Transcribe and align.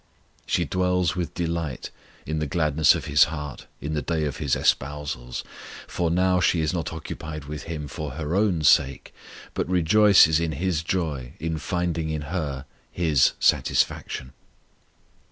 She 0.47 0.65
dwells 0.65 1.15
with 1.15 1.35
delight 1.35 1.91
on 2.27 2.39
the 2.39 2.47
gladness 2.47 2.95
of 2.95 3.05
His 3.05 3.25
heart 3.25 3.67
in 3.79 3.93
the 3.93 4.01
day 4.01 4.25
of 4.25 4.37
His 4.37 4.55
espousals, 4.55 5.43
for 5.85 6.09
now 6.09 6.39
she 6.39 6.59
is 6.61 6.73
not 6.73 6.91
occupied 6.91 7.45
with 7.45 7.65
Him 7.69 7.87
for 7.87 8.13
her 8.13 8.35
own 8.35 8.63
sake, 8.63 9.13
but 9.53 9.69
rejoices 9.69 10.39
in 10.39 10.53
His 10.53 10.81
joy 10.81 11.33
in 11.39 11.59
finding 11.59 12.09
in 12.09 12.23
her 12.33 12.65
His 12.91 13.33
satisfaction. 13.39 14.33